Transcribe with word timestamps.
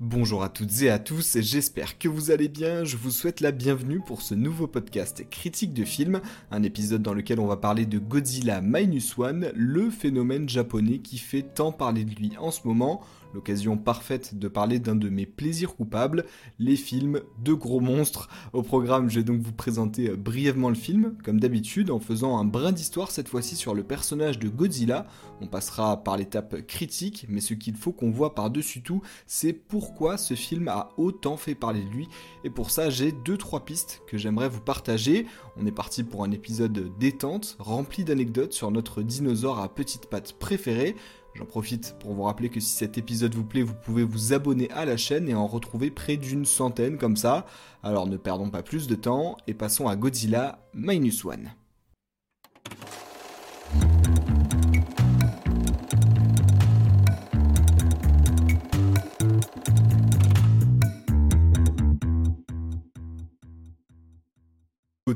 Bonjour 0.00 0.44
à 0.44 0.48
toutes 0.48 0.82
et 0.82 0.90
à 0.90 1.00
tous, 1.00 1.38
j'espère 1.40 1.98
que 1.98 2.06
vous 2.06 2.30
allez 2.30 2.46
bien, 2.46 2.84
je 2.84 2.96
vous 2.96 3.10
souhaite 3.10 3.40
la 3.40 3.50
bienvenue 3.50 3.98
pour 3.98 4.22
ce 4.22 4.36
nouveau 4.36 4.68
podcast 4.68 5.28
critique 5.28 5.74
de 5.74 5.84
film, 5.84 6.20
un 6.52 6.62
épisode 6.62 7.02
dans 7.02 7.14
lequel 7.14 7.40
on 7.40 7.48
va 7.48 7.56
parler 7.56 7.84
de 7.84 7.98
Godzilla 7.98 8.60
Minus 8.60 9.18
One, 9.18 9.50
le 9.56 9.90
phénomène 9.90 10.48
japonais 10.48 11.00
qui 11.00 11.18
fait 11.18 11.42
tant 11.42 11.72
parler 11.72 12.04
de 12.04 12.14
lui 12.14 12.30
en 12.38 12.52
ce 12.52 12.60
moment, 12.64 13.00
l'occasion 13.34 13.76
parfaite 13.76 14.38
de 14.38 14.48
parler 14.48 14.78
d'un 14.78 14.96
de 14.96 15.08
mes 15.08 15.26
plaisirs 15.26 15.76
coupables, 15.76 16.24
les 16.58 16.76
films 16.76 17.20
de 17.42 17.52
gros 17.52 17.80
monstres. 17.80 18.28
Au 18.52 18.62
programme, 18.62 19.08
je 19.10 19.20
vais 19.20 19.24
donc 19.24 19.40
vous 19.40 19.52
présenter 19.52 20.10
euh, 20.10 20.16
brièvement 20.16 20.68
le 20.68 20.74
film, 20.74 21.16
comme 21.24 21.40
d'habitude, 21.40 21.90
en 21.90 22.00
faisant 22.00 22.38
un 22.38 22.44
brin 22.44 22.72
d'histoire 22.72 23.10
cette 23.10 23.28
fois-ci 23.28 23.56
sur 23.56 23.74
le 23.74 23.82
personnage 23.82 24.38
de 24.38 24.48
Godzilla. 24.48 25.06
On 25.40 25.46
passera 25.46 26.02
par 26.02 26.16
l'étape 26.16 26.66
critique, 26.66 27.26
mais 27.28 27.40
ce 27.40 27.54
qu'il 27.54 27.76
faut 27.76 27.92
qu'on 27.92 28.10
voit 28.10 28.34
par-dessus 28.34 28.82
tout, 28.82 29.02
c'est 29.26 29.52
pourquoi 29.52 30.16
ce 30.16 30.34
film 30.34 30.68
a 30.68 30.90
autant 30.96 31.36
fait 31.36 31.54
parler 31.54 31.82
de 31.82 31.90
lui. 31.90 32.08
Et 32.44 32.50
pour 32.50 32.70
ça, 32.70 32.90
j'ai 32.90 33.12
deux 33.12 33.36
trois 33.36 33.64
pistes 33.64 34.02
que 34.06 34.18
j'aimerais 34.18 34.48
vous 34.48 34.60
partager. 34.60 35.26
On 35.56 35.66
est 35.66 35.72
parti 35.72 36.02
pour 36.02 36.24
un 36.24 36.30
épisode 36.30 36.96
détente, 36.98 37.56
rempli 37.58 38.04
d'anecdotes 38.04 38.52
sur 38.52 38.70
notre 38.70 39.02
dinosaure 39.02 39.58
à 39.60 39.68
petites 39.68 40.06
pattes 40.06 40.32
préféré. 40.32 40.96
J'en 41.38 41.46
profite 41.46 41.94
pour 42.00 42.14
vous 42.14 42.24
rappeler 42.24 42.48
que 42.48 42.58
si 42.58 42.74
cet 42.74 42.98
épisode 42.98 43.32
vous 43.36 43.44
plaît, 43.44 43.62
vous 43.62 43.76
pouvez 43.84 44.02
vous 44.02 44.32
abonner 44.32 44.68
à 44.72 44.84
la 44.84 44.96
chaîne 44.96 45.28
et 45.28 45.36
en 45.36 45.46
retrouver 45.46 45.88
près 45.88 46.16
d'une 46.16 46.44
centaine 46.44 46.98
comme 46.98 47.16
ça. 47.16 47.46
Alors 47.84 48.08
ne 48.08 48.16
perdons 48.16 48.50
pas 48.50 48.64
plus 48.64 48.88
de 48.88 48.96
temps 48.96 49.36
et 49.46 49.54
passons 49.54 49.86
à 49.86 49.94
Godzilla 49.94 50.58
Minus 50.74 51.24
One. 51.24 51.52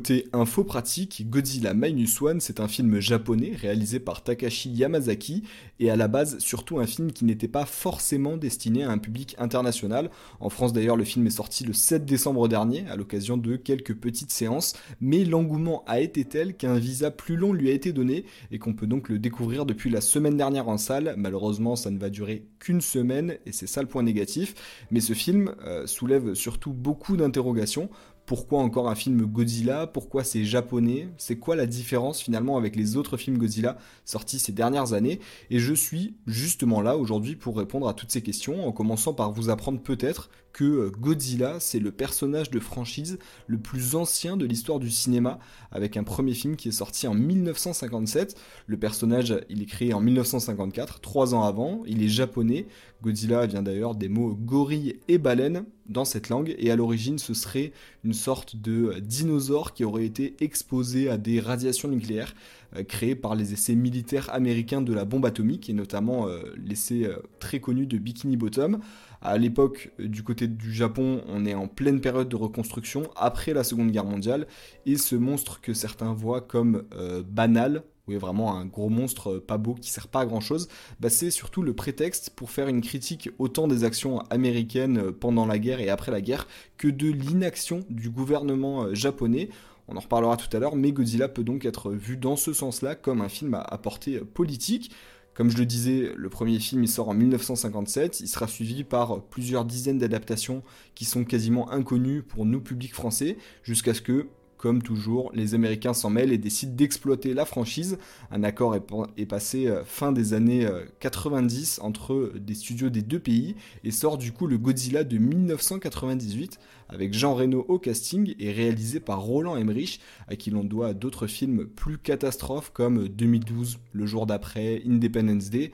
Côté 0.02 0.26
info 0.32 0.64
pratique, 0.64 1.30
Godzilla 1.30 1.74
Minus 1.74 2.20
One, 2.20 2.40
c'est 2.40 2.58
un 2.58 2.66
film 2.66 2.98
japonais 2.98 3.52
réalisé 3.54 4.00
par 4.00 4.24
Takashi 4.24 4.68
Yamazaki 4.68 5.44
et 5.78 5.90
à 5.90 5.96
la 5.96 6.08
base 6.08 6.40
surtout 6.40 6.80
un 6.80 6.86
film 6.86 7.12
qui 7.12 7.24
n'était 7.24 7.46
pas 7.46 7.66
forcément 7.66 8.36
destiné 8.36 8.82
à 8.82 8.90
un 8.90 8.98
public 8.98 9.36
international. 9.38 10.10
En 10.40 10.48
France 10.48 10.72
d'ailleurs, 10.72 10.96
le 10.96 11.04
film 11.04 11.24
est 11.28 11.30
sorti 11.30 11.62
le 11.62 11.72
7 11.72 12.04
décembre 12.04 12.48
dernier 12.48 12.84
à 12.90 12.96
l'occasion 12.96 13.36
de 13.36 13.54
quelques 13.54 13.94
petites 13.94 14.32
séances, 14.32 14.74
mais 15.00 15.24
l'engouement 15.24 15.84
a 15.86 16.00
été 16.00 16.24
tel 16.24 16.56
qu'un 16.56 16.78
visa 16.78 17.12
plus 17.12 17.36
long 17.36 17.52
lui 17.52 17.70
a 17.70 17.72
été 17.72 17.92
donné 17.92 18.24
et 18.50 18.58
qu'on 18.58 18.74
peut 18.74 18.88
donc 18.88 19.08
le 19.08 19.20
découvrir 19.20 19.66
depuis 19.66 19.88
la 19.88 20.00
semaine 20.00 20.36
dernière 20.36 20.68
en 20.68 20.78
salle. 20.78 21.14
Malheureusement, 21.16 21.76
ça 21.76 21.92
ne 21.92 21.98
va 21.98 22.10
durer 22.10 22.48
qu'une 22.58 22.80
semaine 22.80 23.36
et 23.46 23.52
c'est 23.52 23.68
ça 23.68 23.82
le 23.82 23.88
point 23.88 24.02
négatif. 24.02 24.56
Mais 24.90 25.00
ce 25.00 25.12
film 25.12 25.54
euh, 25.64 25.86
soulève 25.86 26.34
surtout 26.34 26.72
beaucoup 26.72 27.16
d'interrogations 27.16 27.88
pourquoi 28.26 28.60
encore 28.60 28.88
un 28.88 28.94
film 28.94 29.26
Godzilla 29.26 29.86
Pourquoi 29.86 30.22
c'est 30.22 30.44
japonais 30.44 31.08
C'est 31.18 31.36
quoi 31.36 31.56
la 31.56 31.66
différence 31.66 32.20
finalement 32.20 32.56
avec 32.56 32.76
les 32.76 32.96
autres 32.96 33.16
films 33.16 33.36
Godzilla 33.36 33.78
sortis 34.04 34.38
ces 34.38 34.52
dernières 34.52 34.92
années 34.92 35.18
Et 35.50 35.58
je 35.58 35.74
suis 35.74 36.14
justement 36.26 36.80
là 36.80 36.96
aujourd'hui 36.96 37.34
pour 37.34 37.56
répondre 37.56 37.88
à 37.88 37.94
toutes 37.94 38.12
ces 38.12 38.22
questions, 38.22 38.66
en 38.66 38.72
commençant 38.72 39.12
par 39.12 39.32
vous 39.32 39.50
apprendre 39.50 39.80
peut-être 39.80 40.30
que 40.52 40.64
euh, 40.64 40.90
Godzilla, 40.90 41.60
c'est 41.60 41.78
le 41.78 41.90
personnage 41.90 42.50
de 42.50 42.60
franchise 42.60 43.18
le 43.46 43.58
plus 43.58 43.94
ancien 43.94 44.36
de 44.36 44.44
l'histoire 44.44 44.78
du 44.78 44.90
cinéma, 44.90 45.38
avec 45.70 45.96
un 45.96 46.04
premier 46.04 46.34
film 46.34 46.56
qui 46.56 46.68
est 46.68 46.72
sorti 46.72 47.06
en 47.06 47.14
1957. 47.14 48.36
Le 48.66 48.76
personnage, 48.76 49.34
il 49.48 49.62
est 49.62 49.66
créé 49.66 49.94
en 49.94 50.00
1954, 50.00 51.00
trois 51.00 51.34
ans 51.34 51.44
avant, 51.44 51.82
il 51.86 52.02
est 52.02 52.08
japonais. 52.08 52.66
Godzilla 53.02 53.46
vient 53.46 53.62
d'ailleurs 53.62 53.94
des 53.94 54.08
mots 54.08 54.34
gorille 54.34 55.00
et 55.08 55.18
baleine 55.18 55.64
dans 55.86 56.04
cette 56.04 56.28
langue, 56.28 56.54
et 56.58 56.70
à 56.70 56.76
l'origine, 56.76 57.18
ce 57.18 57.34
serait 57.34 57.72
une 58.04 58.12
sorte 58.12 58.56
de 58.56 58.98
dinosaure 59.00 59.74
qui 59.74 59.84
aurait 59.84 60.04
été 60.04 60.36
exposé 60.40 61.08
à 61.08 61.18
des 61.18 61.40
radiations 61.40 61.88
nucléaires 61.88 62.34
euh, 62.76 62.82
créées 62.84 63.14
par 63.14 63.34
les 63.34 63.52
essais 63.52 63.74
militaires 63.74 64.32
américains 64.32 64.82
de 64.82 64.92
la 64.92 65.04
bombe 65.04 65.26
atomique, 65.26 65.68
et 65.70 65.72
notamment 65.72 66.28
euh, 66.28 66.42
l'essai 66.56 67.08
très 67.38 67.60
connu 67.60 67.86
de 67.86 67.98
Bikini 67.98 68.36
Bottom. 68.36 68.78
À 69.24 69.38
l'époque, 69.38 69.92
du 70.00 70.24
côté 70.24 70.48
du 70.48 70.72
Japon, 70.72 71.22
on 71.28 71.46
est 71.46 71.54
en 71.54 71.68
pleine 71.68 72.00
période 72.00 72.28
de 72.28 72.34
reconstruction 72.34 73.04
après 73.14 73.54
la 73.54 73.62
Seconde 73.62 73.92
Guerre 73.92 74.04
mondiale, 74.04 74.48
et 74.84 74.96
ce 74.96 75.14
monstre 75.14 75.60
que 75.60 75.74
certains 75.74 76.12
voient 76.12 76.40
comme 76.40 76.82
euh, 76.94 77.22
banal, 77.22 77.84
oui, 78.08 78.16
vraiment 78.16 78.56
un 78.56 78.66
gros 78.66 78.88
monstre 78.88 79.34
euh, 79.34 79.40
pas 79.40 79.58
beau 79.58 79.74
qui 79.74 79.90
sert 79.90 80.08
pas 80.08 80.20
à 80.22 80.26
grand 80.26 80.40
chose, 80.40 80.66
bah, 80.98 81.08
c'est 81.08 81.30
surtout 81.30 81.62
le 81.62 81.72
prétexte 81.72 82.30
pour 82.30 82.50
faire 82.50 82.66
une 82.66 82.80
critique 82.80 83.30
autant 83.38 83.68
des 83.68 83.84
actions 83.84 84.18
américaines 84.30 84.98
euh, 84.98 85.12
pendant 85.12 85.46
la 85.46 85.60
guerre 85.60 85.78
et 85.78 85.88
après 85.88 86.10
la 86.10 86.20
guerre 86.20 86.48
que 86.76 86.88
de 86.88 87.06
l'inaction 87.06 87.84
du 87.90 88.10
gouvernement 88.10 88.92
japonais. 88.92 89.50
On 89.88 89.96
en 89.96 90.00
reparlera 90.00 90.36
tout 90.36 90.54
à 90.56 90.60
l'heure, 90.60 90.76
mais 90.76 90.92
Godzilla 90.92 91.28
peut 91.28 91.44
donc 91.44 91.64
être 91.64 91.90
vu 91.90 92.16
dans 92.16 92.36
ce 92.36 92.52
sens-là 92.52 92.94
comme 92.94 93.20
un 93.20 93.28
film 93.28 93.54
à 93.54 93.78
portée 93.78 94.20
politique. 94.20 94.92
Comme 95.34 95.50
je 95.50 95.56
le 95.56 95.64
disais, 95.64 96.12
le 96.14 96.28
premier 96.28 96.58
film 96.58 96.84
il 96.84 96.88
sort 96.88 97.08
en 97.08 97.14
1957, 97.14 98.20
il 98.20 98.28
sera 98.28 98.46
suivi 98.46 98.84
par 98.84 99.22
plusieurs 99.22 99.64
dizaines 99.64 99.98
d'adaptations 99.98 100.62
qui 100.94 101.06
sont 101.06 101.24
quasiment 101.24 101.70
inconnues 101.70 102.22
pour 102.22 102.44
nous 102.44 102.60
publics 102.60 102.94
français, 102.94 103.38
jusqu'à 103.62 103.94
ce 103.94 104.02
que 104.02 104.28
comme 104.62 104.80
toujours, 104.80 105.32
les 105.34 105.56
Américains 105.56 105.92
s'en 105.92 106.08
mêlent 106.08 106.30
et 106.30 106.38
décident 106.38 106.72
d'exploiter 106.72 107.34
la 107.34 107.44
franchise. 107.44 107.98
Un 108.30 108.44
accord 108.44 108.76
est, 108.76 109.26
passé 109.26 109.66
euh, 109.66 109.82
fin 109.84 110.12
des 110.12 110.34
années 110.34 110.68
90 111.00 111.80
euh, 111.80 111.84
entre 111.84 112.32
des 112.36 112.54
studios 112.54 112.88
des 112.88 113.02
deux 113.02 113.18
pays 113.18 113.56
et 113.82 113.90
sort 113.90 114.18
du 114.18 114.30
coup 114.30 114.46
le 114.46 114.58
Godzilla 114.58 115.02
de 115.02 115.18
1998 115.18 116.60
avec 116.88 117.12
Jean 117.12 117.34
Reno 117.34 117.64
au 117.66 117.80
casting 117.80 118.36
et 118.38 118.52
réalisé 118.52 119.00
par 119.00 119.22
Roland 119.22 119.56
Emmerich 119.56 120.00
à 120.28 120.36
qui 120.36 120.50
l'on 120.50 120.62
doit 120.62 120.94
d'autres 120.94 121.26
films 121.26 121.66
plus 121.66 121.98
catastrophes 121.98 122.70
comme 122.72 123.08
2012, 123.08 123.80
Le 123.92 124.06
jour 124.06 124.26
d'après, 124.26 124.80
Independence 124.86 125.50
Day. 125.50 125.72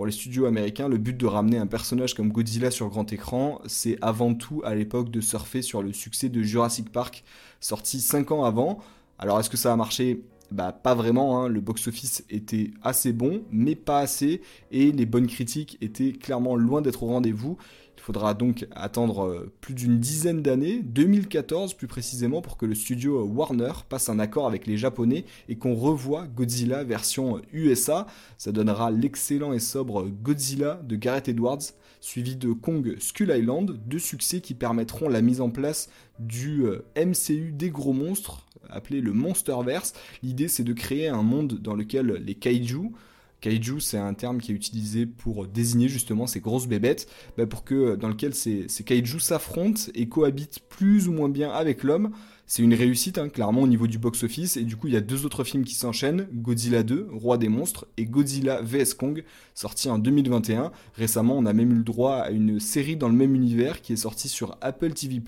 Pour 0.00 0.06
les 0.06 0.12
studios 0.12 0.46
américains, 0.46 0.88
le 0.88 0.96
but 0.96 1.14
de 1.14 1.26
ramener 1.26 1.58
un 1.58 1.66
personnage 1.66 2.14
comme 2.14 2.32
Godzilla 2.32 2.70
sur 2.70 2.88
grand 2.88 3.12
écran, 3.12 3.60
c'est 3.66 3.98
avant 4.00 4.32
tout 4.32 4.62
à 4.64 4.74
l'époque 4.74 5.10
de 5.10 5.20
surfer 5.20 5.60
sur 5.60 5.82
le 5.82 5.92
succès 5.92 6.30
de 6.30 6.40
Jurassic 6.40 6.90
Park, 6.90 7.22
sorti 7.60 8.00
5 8.00 8.32
ans 8.32 8.44
avant. 8.44 8.78
Alors 9.18 9.38
est-ce 9.38 9.50
que 9.50 9.58
ça 9.58 9.74
a 9.74 9.76
marché? 9.76 10.22
Bah 10.50 10.72
pas 10.72 10.94
vraiment, 10.94 11.42
hein. 11.42 11.48
le 11.48 11.60
box-office 11.60 12.24
était 12.28 12.72
assez 12.82 13.12
bon, 13.12 13.42
mais 13.52 13.76
pas 13.76 14.00
assez, 14.00 14.40
et 14.70 14.90
les 14.92 15.06
bonnes 15.06 15.26
critiques 15.28 15.78
étaient 15.80 16.12
clairement 16.12 16.56
loin 16.56 16.82
d'être 16.82 17.02
au 17.02 17.06
rendez-vous. 17.06 17.56
Il 18.00 18.02
faudra 18.02 18.32
donc 18.32 18.66
attendre 18.70 19.26
euh, 19.26 19.52
plus 19.60 19.74
d'une 19.74 19.98
dizaine 19.98 20.40
d'années, 20.40 20.80
2014 20.82 21.74
plus 21.74 21.86
précisément, 21.86 22.40
pour 22.40 22.56
que 22.56 22.64
le 22.64 22.74
studio 22.74 23.22
Warner 23.24 23.72
passe 23.90 24.08
un 24.08 24.18
accord 24.18 24.46
avec 24.46 24.66
les 24.66 24.78
Japonais 24.78 25.26
et 25.50 25.56
qu'on 25.56 25.74
revoie 25.74 26.26
Godzilla 26.26 26.82
version 26.82 27.42
USA. 27.52 28.06
Ça 28.38 28.52
donnera 28.52 28.90
l'excellent 28.90 29.52
et 29.52 29.58
sobre 29.58 30.08
Godzilla 30.08 30.80
de 30.82 30.96
Gareth 30.96 31.28
Edwards, 31.28 31.60
suivi 32.00 32.36
de 32.36 32.52
Kong 32.52 32.96
Skull 32.98 33.34
Island, 33.36 33.78
deux 33.84 33.98
succès 33.98 34.40
qui 34.40 34.54
permettront 34.54 35.10
la 35.10 35.20
mise 35.20 35.42
en 35.42 35.50
place 35.50 35.90
du 36.18 36.64
euh, 36.64 36.82
MCU 36.96 37.52
des 37.52 37.68
gros 37.68 37.92
monstres, 37.92 38.46
appelé 38.68 39.00
le 39.00 39.12
Monsterverse. 39.12 39.94
L'idée 40.22 40.48
c'est 40.48 40.64
de 40.64 40.72
créer 40.72 41.08
un 41.08 41.22
monde 41.22 41.54
dans 41.54 41.74
lequel 41.74 42.22
les 42.24 42.34
kaiju, 42.34 42.92
Kaiju, 43.40 43.80
c'est 43.80 43.98
un 43.98 44.14
terme 44.14 44.40
qui 44.40 44.52
est 44.52 44.54
utilisé 44.54 45.06
pour 45.06 45.46
désigner 45.46 45.88
justement 45.88 46.26
ces 46.26 46.40
grosses 46.40 46.66
bébêtes, 46.66 47.08
bah, 47.36 47.44
que 47.64 47.96
dans 47.96 48.08
lequel 48.08 48.34
ces, 48.34 48.66
ces 48.68 48.84
kaiju 48.84 49.20
s'affrontent 49.20 49.82
et 49.94 50.08
cohabitent 50.08 50.60
plus 50.68 51.08
ou 51.08 51.12
moins 51.12 51.28
bien 51.28 51.50
avec 51.50 51.82
l'homme. 51.82 52.10
C'est 52.46 52.62
une 52.62 52.74
réussite, 52.74 53.16
hein, 53.18 53.28
clairement, 53.28 53.62
au 53.62 53.68
niveau 53.68 53.86
du 53.86 53.98
box-office. 53.98 54.56
Et 54.56 54.62
du 54.62 54.74
coup, 54.74 54.88
il 54.88 54.94
y 54.94 54.96
a 54.96 55.00
deux 55.00 55.24
autres 55.24 55.44
films 55.44 55.64
qui 55.64 55.76
s'enchaînent 55.76 56.26
Godzilla 56.34 56.82
2, 56.82 57.06
Roi 57.12 57.38
des 57.38 57.48
monstres, 57.48 57.86
et 57.96 58.06
Godzilla 58.06 58.60
vs 58.60 58.94
Kong, 58.94 59.22
sorti 59.54 59.88
en 59.88 60.00
2021. 60.00 60.72
Récemment, 60.96 61.38
on 61.38 61.46
a 61.46 61.52
même 61.52 61.70
eu 61.70 61.76
le 61.76 61.84
droit 61.84 62.16
à 62.16 62.30
une 62.30 62.58
série 62.58 62.96
dans 62.96 63.08
le 63.08 63.14
même 63.14 63.36
univers 63.36 63.80
qui 63.80 63.92
est 63.92 63.96
sortie 63.96 64.28
sur 64.28 64.58
Apple 64.62 64.94
TV. 64.94 65.22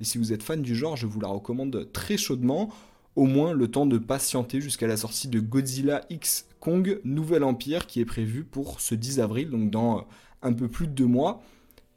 Et 0.00 0.04
si 0.04 0.16
vous 0.16 0.32
êtes 0.32 0.44
fan 0.44 0.62
du 0.62 0.76
genre, 0.76 0.96
je 0.96 1.06
vous 1.06 1.20
la 1.20 1.26
recommande 1.26 1.88
très 1.92 2.16
chaudement 2.16 2.70
au 3.16 3.24
moins 3.24 3.52
le 3.52 3.68
temps 3.68 3.86
de 3.86 3.98
patienter 3.98 4.60
jusqu'à 4.60 4.86
la 4.86 4.96
sortie 4.96 5.28
de 5.28 5.40
Godzilla 5.40 6.02
X 6.10 6.46
Kong 6.60 7.00
Nouvel 7.04 7.44
Empire 7.44 7.86
qui 7.86 8.00
est 8.00 8.04
prévu 8.04 8.44
pour 8.44 8.80
ce 8.80 8.94
10 8.94 9.20
avril, 9.20 9.50
donc 9.50 9.70
dans 9.70 9.98
euh, 9.98 10.02
un 10.42 10.52
peu 10.52 10.68
plus 10.68 10.86
de 10.86 10.92
deux 10.92 11.06
mois. 11.06 11.42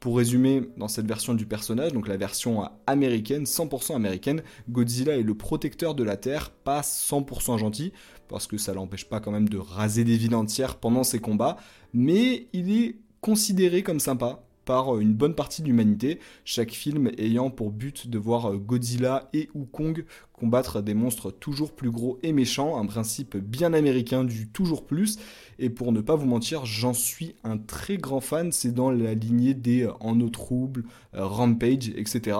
Pour 0.00 0.16
résumer, 0.16 0.62
dans 0.76 0.86
cette 0.86 1.08
version 1.08 1.34
du 1.34 1.44
personnage, 1.44 1.92
donc 1.92 2.06
la 2.06 2.16
version 2.16 2.70
américaine, 2.86 3.42
100% 3.42 3.96
américaine, 3.96 4.42
Godzilla 4.70 5.16
est 5.16 5.24
le 5.24 5.34
protecteur 5.34 5.96
de 5.96 6.04
la 6.04 6.16
Terre, 6.16 6.50
pas 6.50 6.82
100% 6.82 7.58
gentil, 7.58 7.92
parce 8.28 8.46
que 8.46 8.58
ça 8.58 8.72
l'empêche 8.74 9.08
pas 9.08 9.18
quand 9.18 9.32
même 9.32 9.48
de 9.48 9.58
raser 9.58 10.04
des 10.04 10.16
villes 10.16 10.36
entières 10.36 10.76
pendant 10.76 11.02
ses 11.02 11.18
combats, 11.18 11.56
mais 11.92 12.46
il 12.52 12.70
est 12.70 12.94
considéré 13.20 13.82
comme 13.82 13.98
sympa 13.98 14.47
par 14.68 14.98
une 14.98 15.14
bonne 15.14 15.34
partie 15.34 15.62
de 15.62 15.66
l'humanité, 15.66 16.18
chaque 16.44 16.72
film 16.72 17.10
ayant 17.16 17.48
pour 17.48 17.70
but 17.70 18.10
de 18.10 18.18
voir 18.18 18.54
Godzilla 18.58 19.30
et 19.32 19.48
ou 19.54 19.64
Kong 19.64 20.04
combattre 20.38 20.82
des 20.82 20.92
monstres 20.92 21.30
toujours 21.30 21.72
plus 21.72 21.90
gros 21.90 22.18
et 22.22 22.34
méchants, 22.34 22.78
un 22.78 22.84
principe 22.84 23.38
bien 23.38 23.72
américain 23.72 24.24
du 24.24 24.46
toujours 24.46 24.84
plus, 24.84 25.18
et 25.58 25.70
pour 25.70 25.90
ne 25.90 26.02
pas 26.02 26.16
vous 26.16 26.26
mentir, 26.26 26.66
j'en 26.66 26.92
suis 26.92 27.34
un 27.44 27.56
très 27.56 27.96
grand 27.96 28.20
fan, 28.20 28.52
c'est 28.52 28.72
dans 28.72 28.90
la 28.90 29.14
lignée 29.14 29.54
des 29.54 29.84
euh, 29.84 29.92
En 30.00 30.20
eau 30.20 30.28
trouble, 30.28 30.84
euh, 31.14 31.24
Rampage, 31.24 31.88
etc. 31.96 32.36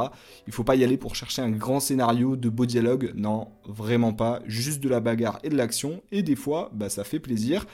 Il 0.47 0.53
faut 0.53 0.65
pas 0.65 0.77
y 0.77 0.85
aller 0.85 0.99
pour 0.99 1.17
chercher 1.17 1.41
un 1.41 1.51
grand 1.51 1.81
scénario 1.81 2.37
de 2.37 2.51
beaux 2.51 2.67
dialogues, 2.67 3.11
non, 3.17 3.49
vraiment 3.67 4.13
pas, 4.13 4.41
juste 4.45 4.83
de 4.83 4.89
la 4.91 5.01
bagarre 5.01 5.39
et 5.45 5.49
de 5.49 5.57
l'action, 5.57 6.03
et 6.13 6.23
des 6.23 6.37
fois, 6.37 6.71
bah, 6.75 6.91
ça 6.91 7.05
fait 7.05 7.21
plaisir. 7.21 7.65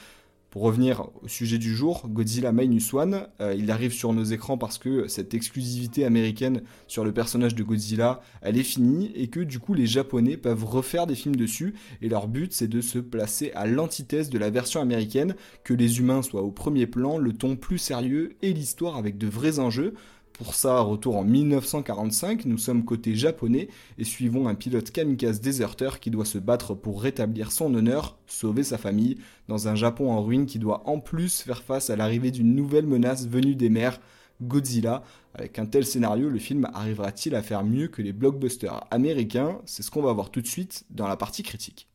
Pour 0.55 0.62
revenir 0.62 1.09
au 1.21 1.27
sujet 1.27 1.59
du 1.59 1.75
jour, 1.75 2.09
Godzilla 2.09 2.53
Minus 2.53 2.95
One, 2.95 3.27
euh, 3.41 3.56
il 3.59 3.73
arrive 3.73 3.93
sur 3.93 4.12
nos 4.12 4.23
écrans 4.23 4.56
parce 4.56 4.79
que 4.79 5.09
cette 5.09 5.35
exclusivité 5.35 6.05
américaine 6.05 6.62
sur 6.87 7.05
le 7.05 7.11
personnage 7.11 7.56
de 7.56 7.65
Godzilla, 7.65 8.21
elle 8.41 8.56
est 8.56 8.62
finie 8.62 9.11
et 9.17 9.27
que 9.27 9.41
du 9.41 9.59
coup 9.59 9.75
les 9.75 9.89
Japonais 9.89 10.37
peuvent 10.37 10.65
refaire 10.65 11.09
des 11.09 11.17
films 11.17 11.35
dessus 11.35 11.75
et 12.03 12.09
leur 12.09 12.29
but 12.29 12.53
c'est 12.53 12.69
de 12.69 12.81
se 12.81 13.01
placer 13.01 13.51
à 13.56 13.67
l'antithèse 13.67 14.31
de 14.31 14.39
la 14.39 14.51
version 14.51 14.81
américaine, 14.81 15.35
que 15.65 15.75
les 15.75 15.99
humains 15.99 16.23
soient 16.23 16.43
au 16.43 16.53
premier 16.53 16.87
plan, 16.87 17.19
le 17.19 17.33
ton 17.33 17.56
plus 17.56 17.79
sérieux 17.79 18.37
et 18.41 18.53
l'histoire 18.53 18.97
avec 18.97 19.19
de 19.19 19.27
vrais 19.27 19.59
enjeux. 19.59 19.95
Pour 20.34 20.56
ça, 20.56 20.81
retour 20.81 21.16
en 21.16 21.22
1945, 21.22 22.46
nous 22.46 22.58
sommes 22.58 22.84
côté 22.84 23.14
japonais 23.14 23.69
et 23.98 24.04
suivons 24.04 24.48
un 24.48 24.56
pilote 24.56 24.90
kamikaze 24.90 25.40
déserteur 25.40 26.00
qui 26.00 26.10
doit 26.10 26.25
se 26.25 26.38
battre 26.38 26.75
pour 26.75 27.00
rétablir 27.02 27.52
son 27.52 27.72
honneur, 27.72 28.19
sauver 28.26 28.64
sa 28.64 28.76
famille, 28.76 29.19
dans 29.46 29.69
un 29.69 29.76
Japon 29.76 30.10
en 30.10 30.25
ruine 30.25 30.46
qui 30.46 30.58
doit 30.58 30.88
en 30.88 30.98
plus 30.98 31.42
faire 31.42 31.62
face 31.62 31.88
à 31.88 31.94
l'arrivée 31.94 32.32
d'une 32.32 32.56
nouvelle 32.56 32.86
menace 32.86 33.28
venue 33.28 33.54
des 33.54 33.69
mers, 33.69 34.00
Godzilla. 34.42 35.04
Avec 35.34 35.60
un 35.60 35.66
tel 35.66 35.86
scénario, 35.86 36.28
le 36.28 36.40
film 36.40 36.69
arrivera-t-il 36.75 37.36
à 37.36 37.42
faire 37.42 37.64
mieux 37.64 37.86
que 37.86 38.02
les 38.02 38.12
blockbusters 38.12 38.88
américains? 38.90 39.60
C'est 39.66 39.84
ce 39.84 39.90
qu'on 39.92 40.02
va 40.02 40.12
voir 40.12 40.31
tout 40.31 40.40
de 40.40 40.48
suite 40.48 40.84
dans 40.90 41.06
la 41.06 41.16
partie 41.16 41.44
critique. 41.44 41.86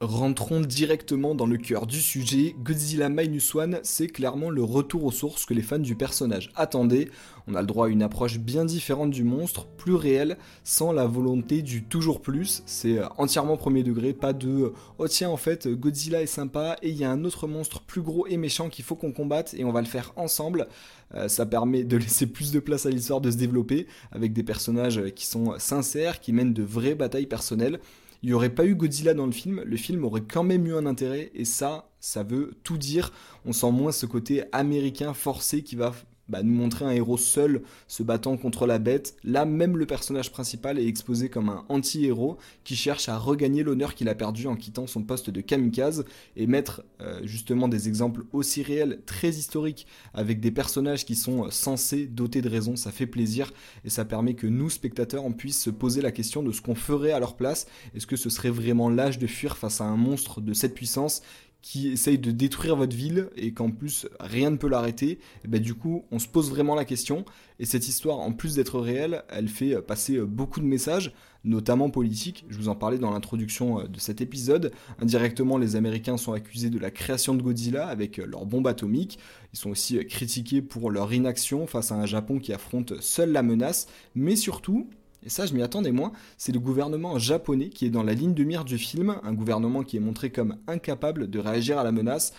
Rentrons 0.00 0.60
directement 0.60 1.34
dans 1.34 1.44
le 1.44 1.56
cœur 1.56 1.84
du 1.84 2.00
sujet. 2.00 2.54
Godzilla 2.62 3.08
Minus 3.08 3.52
One, 3.56 3.80
c'est 3.82 4.06
clairement 4.06 4.48
le 4.48 4.62
retour 4.62 5.02
aux 5.02 5.10
sources 5.10 5.44
que 5.44 5.54
les 5.54 5.62
fans 5.62 5.80
du 5.80 5.96
personnage 5.96 6.50
attendaient. 6.54 7.08
On 7.48 7.56
a 7.56 7.62
le 7.62 7.66
droit 7.66 7.86
à 7.86 7.88
une 7.88 8.04
approche 8.04 8.38
bien 8.38 8.64
différente 8.64 9.10
du 9.10 9.24
monstre, 9.24 9.66
plus 9.66 9.96
réelle, 9.96 10.38
sans 10.62 10.92
la 10.92 11.06
volonté 11.06 11.62
du 11.62 11.82
toujours 11.82 12.20
plus. 12.20 12.62
C'est 12.64 12.98
euh, 12.98 13.08
entièrement 13.16 13.56
premier 13.56 13.82
degré, 13.82 14.12
pas 14.12 14.32
de 14.32 14.72
oh 14.98 15.08
tiens 15.08 15.30
en 15.30 15.36
fait 15.36 15.66
Godzilla 15.66 16.22
est 16.22 16.26
sympa 16.26 16.76
et 16.80 16.90
il 16.90 16.96
y 16.96 17.02
a 17.02 17.10
un 17.10 17.24
autre 17.24 17.48
monstre 17.48 17.80
plus 17.80 18.02
gros 18.02 18.24
et 18.28 18.36
méchant 18.36 18.68
qu'il 18.68 18.84
faut 18.84 18.94
qu'on 18.94 19.10
combatte 19.10 19.54
et 19.54 19.64
on 19.64 19.72
va 19.72 19.80
le 19.80 19.88
faire 19.88 20.12
ensemble. 20.14 20.68
Euh, 21.16 21.26
ça 21.26 21.44
permet 21.44 21.82
de 21.82 21.96
laisser 21.96 22.28
plus 22.28 22.52
de 22.52 22.60
place 22.60 22.86
à 22.86 22.90
l'histoire 22.90 23.20
de 23.20 23.32
se 23.32 23.36
développer 23.36 23.88
avec 24.12 24.32
des 24.32 24.44
personnages 24.44 25.02
qui 25.16 25.26
sont 25.26 25.54
sincères, 25.58 26.20
qui 26.20 26.32
mènent 26.32 26.54
de 26.54 26.62
vraies 26.62 26.94
batailles 26.94 27.26
personnelles 27.26 27.80
il 28.22 28.28
n'y 28.28 28.32
aurait 28.32 28.54
pas 28.54 28.66
eu 28.66 28.74
Godzilla 28.74 29.14
dans 29.14 29.26
le 29.26 29.32
film, 29.32 29.62
le 29.64 29.76
film 29.76 30.04
aurait 30.04 30.22
quand 30.22 30.42
même 30.42 30.66
eu 30.66 30.74
un 30.74 30.86
intérêt, 30.86 31.30
et 31.34 31.44
ça, 31.44 31.90
ça 32.00 32.22
veut 32.22 32.54
tout 32.64 32.78
dire. 32.78 33.12
On 33.44 33.52
sent 33.52 33.70
moins 33.70 33.92
ce 33.92 34.06
côté 34.06 34.44
américain 34.52 35.14
forcé 35.14 35.62
qui 35.62 35.76
va 35.76 35.92
bah, 36.28 36.42
nous 36.42 36.54
montrer 36.54 36.84
un 36.84 36.90
héros 36.90 37.16
seul 37.16 37.62
se 37.86 38.02
battant 38.02 38.36
contre 38.36 38.66
la 38.66 38.78
bête. 38.78 39.16
Là, 39.24 39.44
même 39.44 39.76
le 39.76 39.86
personnage 39.86 40.30
principal 40.30 40.78
est 40.78 40.86
exposé 40.86 41.28
comme 41.28 41.48
un 41.48 41.64
anti-héros 41.68 42.38
qui 42.64 42.76
cherche 42.76 43.08
à 43.08 43.18
regagner 43.18 43.62
l'honneur 43.62 43.94
qu'il 43.94 44.08
a 44.08 44.14
perdu 44.14 44.46
en 44.46 44.56
quittant 44.56 44.86
son 44.86 45.02
poste 45.02 45.30
de 45.30 45.40
kamikaze 45.40 46.04
et 46.36 46.46
mettre 46.46 46.82
euh, 47.00 47.20
justement 47.24 47.68
des 47.68 47.88
exemples 47.88 48.24
aussi 48.32 48.62
réels, 48.62 49.00
très 49.06 49.30
historiques, 49.30 49.86
avec 50.14 50.40
des 50.40 50.50
personnages 50.50 51.04
qui 51.04 51.14
sont 51.14 51.50
censés 51.50 52.06
dotés 52.06 52.42
de 52.42 52.48
raison. 52.48 52.76
Ça 52.76 52.92
fait 52.92 53.06
plaisir 53.06 53.52
et 53.84 53.90
ça 53.90 54.04
permet 54.04 54.34
que 54.34 54.46
nous, 54.46 54.70
spectateurs, 54.70 55.24
on 55.24 55.32
puisse 55.32 55.60
se 55.62 55.70
poser 55.70 56.02
la 56.02 56.12
question 56.12 56.42
de 56.42 56.52
ce 56.52 56.60
qu'on 56.60 56.74
ferait 56.74 57.12
à 57.12 57.20
leur 57.20 57.36
place. 57.36 57.66
Est-ce 57.94 58.06
que 58.06 58.16
ce 58.16 58.30
serait 58.30 58.50
vraiment 58.50 58.90
l'âge 58.90 59.18
de 59.18 59.26
fuir 59.26 59.56
face 59.56 59.80
à 59.80 59.84
un 59.84 59.96
monstre 59.96 60.40
de 60.40 60.52
cette 60.52 60.74
puissance 60.74 61.22
qui 61.60 61.88
essaye 61.88 62.18
de 62.18 62.30
détruire 62.30 62.76
votre 62.76 62.94
ville 62.94 63.30
et 63.36 63.52
qu'en 63.52 63.70
plus 63.70 64.06
rien 64.20 64.50
ne 64.50 64.56
peut 64.56 64.68
l'arrêter, 64.68 65.18
et 65.44 65.48
ben 65.48 65.60
du 65.60 65.74
coup 65.74 66.04
on 66.10 66.18
se 66.18 66.28
pose 66.28 66.50
vraiment 66.50 66.74
la 66.74 66.84
question. 66.84 67.24
Et 67.58 67.66
cette 67.66 67.88
histoire, 67.88 68.18
en 68.18 68.32
plus 68.32 68.54
d'être 68.54 68.78
réelle, 68.78 69.24
elle 69.28 69.48
fait 69.48 69.82
passer 69.82 70.20
beaucoup 70.20 70.60
de 70.60 70.64
messages, 70.66 71.12
notamment 71.42 71.90
politiques. 71.90 72.44
Je 72.48 72.56
vous 72.56 72.68
en 72.68 72.76
parlais 72.76 72.98
dans 72.98 73.10
l'introduction 73.10 73.82
de 73.82 73.98
cet 73.98 74.20
épisode. 74.20 74.72
Indirectement, 75.00 75.58
les 75.58 75.74
Américains 75.74 76.16
sont 76.16 76.32
accusés 76.32 76.70
de 76.70 76.78
la 76.78 76.92
création 76.92 77.34
de 77.34 77.42
Godzilla 77.42 77.88
avec 77.88 78.18
leur 78.18 78.46
bombe 78.46 78.68
atomique. 78.68 79.18
Ils 79.52 79.58
sont 79.58 79.70
aussi 79.70 79.98
critiqués 80.06 80.62
pour 80.62 80.90
leur 80.90 81.12
inaction 81.12 81.66
face 81.66 81.90
à 81.90 81.96
un 81.96 82.06
Japon 82.06 82.38
qui 82.38 82.52
affronte 82.52 83.00
seul 83.00 83.32
la 83.32 83.42
menace. 83.42 83.88
Mais 84.14 84.36
surtout, 84.36 84.88
et 85.28 85.30
ça 85.30 85.44
je 85.44 85.52
m'y 85.52 85.60
attendais 85.60 85.92
moins, 85.92 86.12
c'est 86.38 86.52
le 86.52 86.58
gouvernement 86.58 87.18
japonais 87.18 87.68
qui 87.68 87.84
est 87.84 87.90
dans 87.90 88.02
la 88.02 88.14
ligne 88.14 88.32
de 88.32 88.44
mire 88.44 88.64
du 88.64 88.78
film, 88.78 89.16
un 89.22 89.34
gouvernement 89.34 89.82
qui 89.82 89.98
est 89.98 90.00
montré 90.00 90.30
comme 90.30 90.56
incapable 90.66 91.28
de 91.28 91.38
réagir 91.38 91.78
à 91.78 91.84
la 91.84 91.92
menace. 91.92 92.32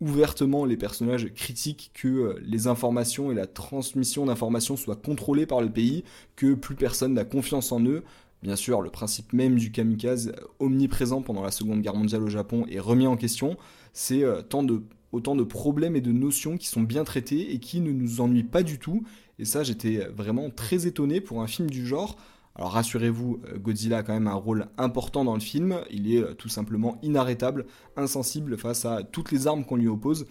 Ouvertement, 0.00 0.64
les 0.64 0.76
personnages 0.76 1.26
critiquent 1.34 1.90
que 1.92 2.06
euh, 2.06 2.40
les 2.44 2.68
informations 2.68 3.32
et 3.32 3.34
la 3.34 3.48
transmission 3.48 4.26
d'informations 4.26 4.76
soient 4.76 4.94
contrôlées 4.94 5.46
par 5.46 5.60
le 5.60 5.70
pays, 5.70 6.04
que 6.36 6.54
plus 6.54 6.76
personne 6.76 7.14
n'a 7.14 7.24
confiance 7.24 7.72
en 7.72 7.80
eux. 7.80 8.04
Bien 8.44 8.54
sûr, 8.54 8.80
le 8.80 8.90
principe 8.90 9.32
même 9.32 9.56
du 9.56 9.72
kamikaze, 9.72 10.28
euh, 10.28 10.46
omniprésent 10.60 11.22
pendant 11.22 11.42
la 11.42 11.50
Seconde 11.50 11.80
Guerre 11.80 11.96
mondiale 11.96 12.22
au 12.22 12.28
Japon, 12.28 12.64
est 12.70 12.78
remis 12.78 13.08
en 13.08 13.16
question. 13.16 13.56
C'est 13.92 14.22
euh, 14.22 14.42
autant 15.10 15.34
de 15.34 15.44
problèmes 15.44 15.96
et 15.96 16.00
de 16.00 16.12
notions 16.12 16.58
qui 16.58 16.68
sont 16.68 16.82
bien 16.82 17.02
traités 17.02 17.54
et 17.54 17.58
qui 17.58 17.80
ne 17.80 17.90
nous 17.90 18.20
ennuient 18.20 18.44
pas 18.44 18.62
du 18.62 18.78
tout 18.78 19.02
et 19.38 19.44
ça, 19.44 19.62
j'étais 19.62 19.98
vraiment 20.14 20.50
très 20.50 20.86
étonné 20.86 21.20
pour 21.20 21.42
un 21.42 21.46
film 21.46 21.68
du 21.68 21.86
genre. 21.86 22.16
Alors 22.56 22.72
rassurez-vous, 22.72 23.40
euh, 23.52 23.58
Godzilla 23.58 23.98
a 23.98 24.02
quand 24.02 24.14
même 24.14 24.28
un 24.28 24.34
rôle 24.34 24.68
important 24.78 25.24
dans 25.24 25.34
le 25.34 25.40
film. 25.40 25.80
Il 25.90 26.12
est 26.12 26.22
euh, 26.22 26.32
tout 26.32 26.48
simplement 26.48 26.98
inarrêtable, 27.02 27.66
insensible 27.96 28.56
face 28.56 28.86
à 28.86 29.02
toutes 29.02 29.30
les 29.30 29.46
armes 29.46 29.64
qu'on 29.64 29.76
lui 29.76 29.88
oppose. 29.88 30.26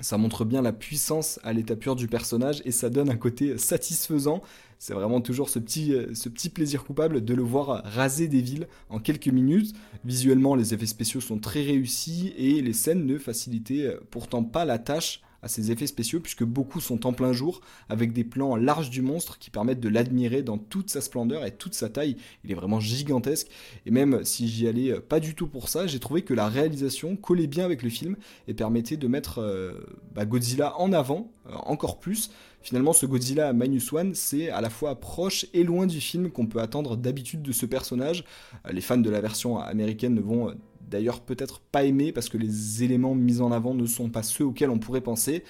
Ça 0.00 0.18
montre 0.18 0.44
bien 0.44 0.62
la 0.62 0.72
puissance 0.72 1.38
à 1.42 1.52
l'état 1.52 1.76
pur 1.76 1.94
du 1.94 2.06
personnage 2.08 2.62
et 2.64 2.70
ça 2.70 2.90
donne 2.90 3.10
un 3.10 3.16
côté 3.16 3.58
satisfaisant. 3.58 4.42
C'est 4.78 4.94
vraiment 4.94 5.20
toujours 5.20 5.50
ce 5.50 5.58
petit, 5.58 5.92
euh, 5.92 6.14
ce 6.14 6.30
petit 6.30 6.48
plaisir 6.48 6.84
coupable 6.84 7.22
de 7.22 7.34
le 7.34 7.42
voir 7.42 7.82
raser 7.84 8.28
des 8.28 8.40
villes 8.40 8.66
en 8.88 8.98
quelques 8.98 9.28
minutes. 9.28 9.74
Visuellement, 10.06 10.54
les 10.54 10.72
effets 10.72 10.86
spéciaux 10.86 11.20
sont 11.20 11.38
très 11.38 11.62
réussis 11.62 12.32
et 12.38 12.62
les 12.62 12.72
scènes 12.72 13.04
ne 13.04 13.18
facilitaient 13.18 13.94
pourtant 14.10 14.42
pas 14.42 14.64
la 14.64 14.78
tâche 14.78 15.20
ses 15.48 15.70
effets 15.70 15.86
spéciaux 15.86 16.20
puisque 16.20 16.44
beaucoup 16.44 16.80
sont 16.80 17.06
en 17.06 17.12
plein 17.12 17.32
jour 17.32 17.60
avec 17.88 18.12
des 18.12 18.24
plans 18.24 18.56
larges 18.56 18.90
du 18.90 19.02
monstre 19.02 19.38
qui 19.38 19.50
permettent 19.50 19.80
de 19.80 19.88
l'admirer 19.88 20.42
dans 20.42 20.58
toute 20.58 20.90
sa 20.90 21.00
splendeur 21.00 21.44
et 21.44 21.52
toute 21.52 21.74
sa 21.74 21.88
taille. 21.88 22.16
Il 22.44 22.52
est 22.52 22.54
vraiment 22.54 22.80
gigantesque 22.80 23.48
et 23.86 23.90
même 23.90 24.24
si 24.24 24.48
j'y 24.48 24.68
allais 24.68 25.00
pas 25.00 25.20
du 25.20 25.34
tout 25.34 25.46
pour 25.46 25.68
ça, 25.68 25.86
j'ai 25.86 26.00
trouvé 26.00 26.22
que 26.22 26.34
la 26.34 26.48
réalisation 26.48 27.16
collait 27.16 27.46
bien 27.46 27.64
avec 27.64 27.82
le 27.82 27.90
film 27.90 28.16
et 28.48 28.54
permettait 28.54 28.96
de 28.96 29.08
mettre 29.08 29.38
euh, 29.38 29.72
bah, 30.14 30.24
Godzilla 30.24 30.78
en 30.78 30.92
avant 30.92 31.30
euh, 31.48 31.54
encore 31.64 31.98
plus. 31.98 32.30
Finalement, 32.62 32.92
ce 32.92 33.06
Godzilla 33.06 33.52
Minus 33.52 33.92
One, 33.92 34.14
c'est 34.14 34.50
à 34.50 34.60
la 34.60 34.70
fois 34.70 34.98
proche 34.98 35.46
et 35.54 35.62
loin 35.62 35.86
du 35.86 36.00
film 36.00 36.30
qu'on 36.30 36.46
peut 36.46 36.60
attendre 36.60 36.96
d'habitude 36.96 37.42
de 37.42 37.52
ce 37.52 37.66
personnage. 37.66 38.24
Euh, 38.66 38.72
les 38.72 38.80
fans 38.80 38.96
de 38.96 39.10
la 39.10 39.20
version 39.20 39.58
américaine 39.58 40.14
ne 40.14 40.20
vont 40.20 40.54
d'ailleurs 40.88 41.20
peut-être 41.20 41.60
pas 41.60 41.84
aimé 41.84 42.12
parce 42.12 42.28
que 42.28 42.38
les 42.38 42.82
éléments 42.82 43.14
mis 43.14 43.40
en 43.40 43.52
avant 43.52 43.74
ne 43.74 43.86
sont 43.86 44.10
pas 44.10 44.22
ceux 44.22 44.44
auxquels 44.44 44.70
on 44.70 44.78
pourrait 44.78 45.00
penser. 45.00 45.44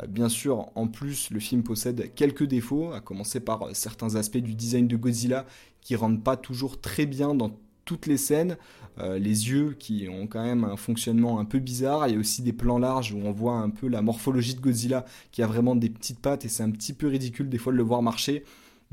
Euh, 0.00 0.06
bien 0.06 0.28
sûr, 0.28 0.70
en 0.74 0.88
plus, 0.88 1.30
le 1.30 1.40
film 1.40 1.62
possède 1.62 2.12
quelques 2.14 2.44
défauts, 2.44 2.92
à 2.92 3.00
commencer 3.00 3.40
par 3.40 3.68
certains 3.74 4.16
aspects 4.16 4.38
du 4.38 4.54
design 4.54 4.88
de 4.88 4.96
Godzilla 4.96 5.46
qui 5.80 5.96
rendent 5.96 6.22
pas 6.22 6.36
toujours 6.36 6.80
très 6.80 7.06
bien 7.06 7.34
dans 7.34 7.56
toutes 7.84 8.06
les 8.06 8.16
scènes. 8.16 8.56
Euh, 8.98 9.18
les 9.18 9.50
yeux 9.50 9.74
qui 9.78 10.08
ont 10.08 10.26
quand 10.26 10.42
même 10.42 10.64
un 10.64 10.76
fonctionnement 10.76 11.40
un 11.40 11.44
peu 11.44 11.58
bizarre. 11.58 12.06
Il 12.08 12.14
y 12.14 12.16
a 12.16 12.20
aussi 12.20 12.42
des 12.42 12.52
plans 12.52 12.78
larges 12.78 13.12
où 13.12 13.18
on 13.18 13.32
voit 13.32 13.56
un 13.56 13.70
peu 13.70 13.88
la 13.88 14.02
morphologie 14.02 14.54
de 14.54 14.60
Godzilla 14.60 15.04
qui 15.32 15.42
a 15.42 15.46
vraiment 15.46 15.74
des 15.74 15.90
petites 15.90 16.20
pattes 16.20 16.44
et 16.44 16.48
c'est 16.48 16.62
un 16.62 16.70
petit 16.70 16.92
peu 16.92 17.08
ridicule 17.08 17.48
des 17.48 17.58
fois 17.58 17.72
de 17.72 17.76
le 17.76 17.82
voir 17.82 18.02
marcher 18.02 18.44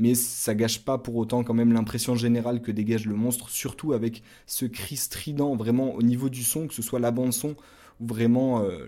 mais 0.01 0.15
ça 0.15 0.55
gâche 0.55 0.83
pas 0.83 0.97
pour 0.97 1.15
autant 1.15 1.43
quand 1.43 1.53
même 1.53 1.71
l'impression 1.73 2.15
générale 2.15 2.63
que 2.63 2.71
dégage 2.71 3.05
le 3.05 3.13
monstre, 3.13 3.51
surtout 3.51 3.93
avec 3.93 4.23
ce 4.47 4.65
cri 4.65 4.97
strident 4.97 5.55
vraiment 5.55 5.93
au 5.93 6.01
niveau 6.01 6.27
du 6.27 6.43
son, 6.43 6.65
que 6.65 6.73
ce 6.73 6.81
soit 6.81 6.99
la 6.99 7.11
bande 7.11 7.33
son 7.33 7.55
ou 7.99 8.07
vraiment 8.07 8.63
euh, 8.63 8.87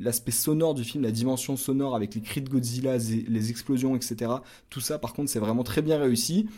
l'aspect 0.00 0.30
sonore 0.30 0.72
du 0.72 0.84
film, 0.84 1.04
la 1.04 1.10
dimension 1.10 1.58
sonore 1.58 1.94
avec 1.94 2.14
les 2.14 2.22
cris 2.22 2.40
de 2.40 2.48
Godzilla, 2.48 2.96
les 2.96 3.50
explosions, 3.50 3.94
etc. 3.94 4.32
Tout 4.70 4.80
ça 4.80 4.98
par 4.98 5.12
contre 5.12 5.30
c'est 5.30 5.38
vraiment 5.38 5.64
très 5.64 5.82
bien 5.82 5.98
réussi. 5.98 6.48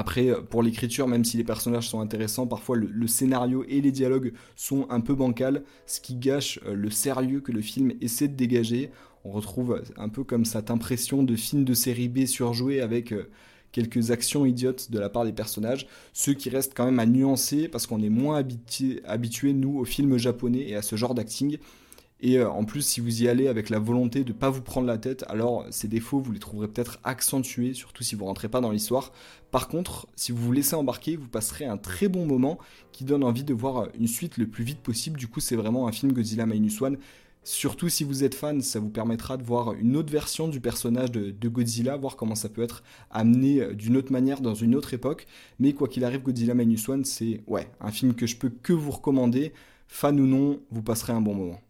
Après, 0.00 0.30
pour 0.48 0.62
l'écriture, 0.62 1.08
même 1.08 1.24
si 1.24 1.36
les 1.38 1.42
personnages 1.42 1.88
sont 1.88 1.98
intéressants, 1.98 2.46
parfois 2.46 2.76
le, 2.76 3.06
scénario 3.08 3.64
et 3.68 3.80
les 3.80 3.90
dialogues 3.90 4.32
sont 4.54 4.86
un 4.90 5.00
peu 5.00 5.16
bancals, 5.16 5.64
ce 5.86 6.00
qui 6.00 6.14
gâche 6.14 6.60
euh, 6.66 6.74
le 6.74 6.88
sérieux 6.88 7.40
que 7.40 7.50
le 7.50 7.60
film 7.60 7.92
essaie 8.00 8.28
de 8.28 8.36
dégager 8.36 8.92
on 9.24 9.32
retrouve 9.32 9.82
un 9.96 10.08
peu 10.08 10.22
comme 10.22 10.44
cette 10.44 10.70
impression 10.70 11.24
de 11.24 11.34
film 11.34 11.64
de 11.64 11.74
série 11.74 12.08
B 12.08 12.26
surjoué 12.26 12.80
avec 12.80 13.10
euh, 13.12 13.28
quelques 13.72 14.12
actions 14.12 14.46
idiotes 14.46 14.92
de 14.92 15.00
la 15.00 15.08
part 15.08 15.24
des 15.24 15.32
personnages, 15.32 15.88
ceux 16.12 16.32
qui 16.32 16.48
restent 16.48 16.74
quand 16.76 16.84
même 16.84 17.00
à 17.00 17.06
nuancer 17.06 17.66
parce 17.66 17.88
qu'on 17.88 18.00
est 18.00 18.08
moins 18.08 18.36
habitué, 18.36 19.02
habitué, 19.04 19.52
nous, 19.52 19.80
aux 19.80 19.84
films 19.84 20.16
japonais 20.16 20.68
et 20.68 20.76
à 20.76 20.82
ce 20.82 20.94
genre 20.94 21.14
d'acting. 21.14 21.58
Et 22.20 22.38
euh, 22.38 22.50
en 22.50 22.64
plus, 22.64 22.82
si 22.82 23.00
vous 23.00 23.22
y 23.22 23.28
allez 23.28 23.46
avec 23.46 23.70
la 23.70 23.78
volonté 23.78 24.24
de 24.24 24.32
ne 24.32 24.38
pas 24.38 24.50
vous 24.50 24.62
prendre 24.62 24.86
la 24.86 24.98
tête, 24.98 25.24
alors 25.28 25.64
ces 25.70 25.86
défauts, 25.86 26.20
vous 26.20 26.32
les 26.32 26.40
trouverez 26.40 26.66
peut-être 26.66 26.98
accentués, 27.04 27.74
surtout 27.74 28.02
si 28.02 28.16
vous 28.16 28.24
rentrez 28.24 28.48
pas 28.48 28.60
dans 28.60 28.72
l'histoire. 28.72 29.12
Par 29.52 29.68
contre, 29.68 30.08
si 30.16 30.32
vous 30.32 30.42
vous 30.42 30.52
laissez 30.52 30.74
embarquer, 30.74 31.16
vous 31.16 31.28
passerez 31.28 31.64
un 31.64 31.76
très 31.76 32.08
bon 32.08 32.26
moment 32.26 32.58
qui 32.90 33.04
donne 33.04 33.22
envie 33.22 33.44
de 33.44 33.54
voir 33.54 33.88
une 33.98 34.08
suite 34.08 34.36
le 34.36 34.48
plus 34.48 34.64
vite 34.64 34.80
possible. 34.80 35.18
Du 35.18 35.28
coup, 35.28 35.38
c'est 35.38 35.54
vraiment 35.54 35.86
un 35.86 35.92
film 35.92 36.12
Godzilla 36.12 36.44
Minus 36.44 36.82
One. 36.82 36.98
Surtout 37.44 37.88
si 37.88 38.02
vous 38.02 38.24
êtes 38.24 38.34
fan, 38.34 38.60
ça 38.60 38.80
vous 38.80 38.90
permettra 38.90 39.36
de 39.36 39.44
voir 39.44 39.72
une 39.74 39.96
autre 39.96 40.12
version 40.12 40.48
du 40.48 40.60
personnage 40.60 41.12
de, 41.12 41.30
de 41.30 41.48
Godzilla, 41.48 41.96
voir 41.96 42.16
comment 42.16 42.34
ça 42.34 42.48
peut 42.48 42.62
être 42.62 42.82
amené 43.10 43.60
euh, 43.60 43.74
d'une 43.74 43.96
autre 43.96 44.12
manière 44.12 44.40
dans 44.40 44.54
une 44.54 44.74
autre 44.74 44.92
époque. 44.92 45.26
Mais 45.60 45.72
quoi 45.72 45.88
qu'il 45.88 46.04
arrive, 46.04 46.22
Godzilla 46.22 46.54
Minus 46.54 46.88
One, 46.88 47.04
c'est 47.04 47.42
ouais, 47.46 47.70
un 47.80 47.92
film 47.92 48.14
que 48.14 48.26
je 48.26 48.36
peux 48.36 48.50
que 48.50 48.72
vous 48.72 48.90
recommander. 48.90 49.52
Fan 49.86 50.20
ou 50.20 50.26
non, 50.26 50.60
vous 50.70 50.82
passerez 50.82 51.14
un 51.14 51.22
bon 51.22 51.34
moment. 51.34 51.60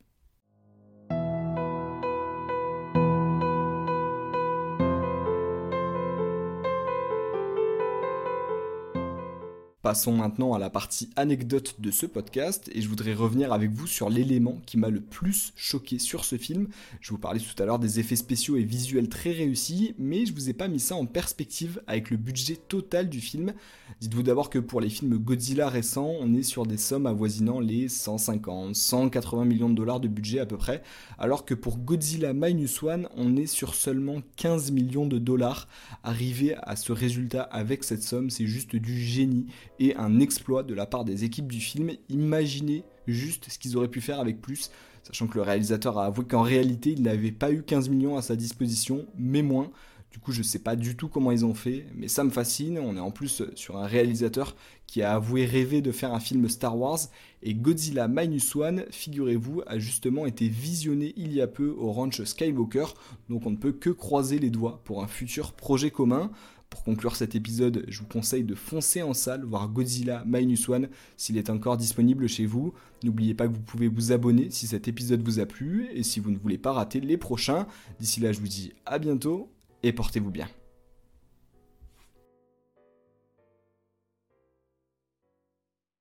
Passons 9.88 10.12
maintenant 10.12 10.52
à 10.52 10.58
la 10.58 10.68
partie 10.68 11.08
anecdote 11.16 11.76
de 11.78 11.90
ce 11.90 12.04
podcast 12.04 12.70
et 12.74 12.82
je 12.82 12.90
voudrais 12.90 13.14
revenir 13.14 13.54
avec 13.54 13.70
vous 13.70 13.86
sur 13.86 14.10
l'élément 14.10 14.60
qui 14.66 14.76
m'a 14.76 14.90
le 14.90 15.00
plus 15.00 15.54
choqué 15.56 15.98
sur 15.98 16.26
ce 16.26 16.36
film. 16.36 16.68
Je 17.00 17.08
vous 17.08 17.16
parlais 17.16 17.40
tout 17.40 17.62
à 17.62 17.64
l'heure 17.64 17.78
des 17.78 17.98
effets 17.98 18.14
spéciaux 18.14 18.58
et 18.58 18.64
visuels 18.64 19.08
très 19.08 19.32
réussis, 19.32 19.94
mais 19.98 20.26
je 20.26 20.34
vous 20.34 20.50
ai 20.50 20.52
pas 20.52 20.68
mis 20.68 20.78
ça 20.78 20.94
en 20.94 21.06
perspective 21.06 21.80
avec 21.86 22.10
le 22.10 22.18
budget 22.18 22.56
total 22.56 23.08
du 23.08 23.22
film. 23.22 23.54
Dites-vous 24.02 24.22
d'abord 24.22 24.50
que 24.50 24.58
pour 24.58 24.82
les 24.82 24.90
films 24.90 25.16
Godzilla 25.16 25.70
récents, 25.70 26.12
on 26.20 26.34
est 26.34 26.42
sur 26.42 26.66
des 26.66 26.76
sommes 26.76 27.06
avoisinant 27.06 27.58
les 27.58 27.88
150, 27.88 28.76
180 28.76 29.46
millions 29.46 29.70
de 29.70 29.74
dollars 29.74 30.00
de 30.00 30.08
budget 30.08 30.40
à 30.40 30.44
peu 30.46 30.58
près, 30.58 30.82
alors 31.18 31.46
que 31.46 31.54
pour 31.54 31.78
Godzilla 31.78 32.34
Minus 32.34 32.82
One, 32.82 33.08
on 33.16 33.38
est 33.38 33.46
sur 33.46 33.74
seulement 33.74 34.20
15 34.36 34.70
millions 34.70 35.06
de 35.06 35.18
dollars. 35.18 35.66
Arriver 36.04 36.56
à 36.60 36.76
ce 36.76 36.92
résultat 36.92 37.40
avec 37.40 37.84
cette 37.84 38.02
somme, 38.02 38.28
c'est 38.28 38.46
juste 38.46 38.76
du 38.76 39.00
génie 39.00 39.46
et 39.78 39.96
un 39.96 40.20
exploit 40.20 40.62
de 40.62 40.74
la 40.74 40.86
part 40.86 41.04
des 41.04 41.24
équipes 41.24 41.50
du 41.50 41.60
film. 41.60 41.90
Imaginez 42.08 42.84
juste 43.06 43.50
ce 43.50 43.58
qu'ils 43.58 43.76
auraient 43.76 43.88
pu 43.88 44.00
faire 44.00 44.20
avec 44.20 44.40
plus, 44.40 44.70
sachant 45.02 45.26
que 45.26 45.36
le 45.36 45.42
réalisateur 45.42 45.98
a 45.98 46.06
avoué 46.06 46.24
qu'en 46.24 46.42
réalité 46.42 46.92
il 46.92 47.02
n'avait 47.02 47.32
pas 47.32 47.50
eu 47.50 47.62
15 47.62 47.88
millions 47.88 48.16
à 48.16 48.22
sa 48.22 48.36
disposition, 48.36 49.06
mais 49.16 49.42
moins. 49.42 49.70
Du 50.10 50.18
coup, 50.18 50.32
je 50.32 50.42
sais 50.42 50.58
pas 50.58 50.74
du 50.74 50.96
tout 50.96 51.08
comment 51.08 51.32
ils 51.32 51.44
ont 51.44 51.54
fait, 51.54 51.86
mais 51.94 52.08
ça 52.08 52.24
me 52.24 52.30
fascine. 52.30 52.78
On 52.78 52.96
est 52.96 53.00
en 53.00 53.10
plus 53.10 53.42
sur 53.54 53.76
un 53.76 53.86
réalisateur 53.86 54.56
qui 54.86 55.02
a 55.02 55.14
avoué 55.14 55.44
rêver 55.44 55.82
de 55.82 55.92
faire 55.92 56.14
un 56.14 56.20
film 56.20 56.48
Star 56.48 56.78
Wars. 56.78 57.00
Et 57.42 57.54
Godzilla 57.54 58.08
Minus 58.08 58.56
One, 58.56 58.84
figurez-vous, 58.90 59.62
a 59.66 59.78
justement 59.78 60.24
été 60.24 60.48
visionné 60.48 61.12
il 61.16 61.32
y 61.34 61.42
a 61.42 61.46
peu 61.46 61.68
au 61.78 61.92
ranch 61.92 62.22
Skywalker. 62.22 62.86
Donc 63.28 63.46
on 63.46 63.50
ne 63.50 63.56
peut 63.56 63.72
que 63.72 63.90
croiser 63.90 64.38
les 64.38 64.50
doigts 64.50 64.80
pour 64.84 65.02
un 65.02 65.06
futur 65.06 65.52
projet 65.52 65.90
commun. 65.90 66.30
Pour 66.70 66.84
conclure 66.84 67.16
cet 67.16 67.34
épisode, 67.34 67.84
je 67.88 68.00
vous 68.00 68.06
conseille 68.06 68.44
de 68.44 68.54
foncer 68.54 69.02
en 69.02 69.14
salle, 69.14 69.44
voir 69.44 69.68
Godzilla 69.68 70.22
Minus 70.26 70.68
One 70.68 70.88
s'il 71.16 71.38
est 71.38 71.48
encore 71.50 71.76
disponible 71.76 72.28
chez 72.28 72.44
vous. 72.46 72.74
N'oubliez 73.04 73.34
pas 73.34 73.46
que 73.46 73.52
vous 73.52 73.60
pouvez 73.60 73.88
vous 73.88 74.12
abonner 74.12 74.50
si 74.50 74.66
cet 74.66 74.88
épisode 74.88 75.22
vous 75.22 75.38
a 75.40 75.46
plu 75.46 75.88
et 75.92 76.02
si 76.02 76.20
vous 76.20 76.30
ne 76.30 76.38
voulez 76.38 76.58
pas 76.58 76.72
rater 76.72 77.00
les 77.00 77.16
prochains. 77.16 77.66
D'ici 78.00 78.20
là, 78.20 78.32
je 78.32 78.40
vous 78.40 78.48
dis 78.48 78.72
à 78.84 78.98
bientôt 78.98 79.50
et 79.82 79.92
portez-vous 79.92 80.30
bien. 80.30 80.48